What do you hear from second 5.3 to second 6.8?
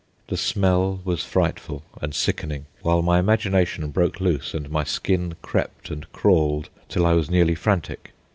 crept and crawled